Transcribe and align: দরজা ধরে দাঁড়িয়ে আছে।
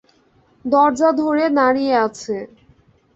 দরজা 0.65 1.09
ধরে 1.19 1.45
দাঁড়িয়ে 1.57 1.93
আছে। 2.05 2.35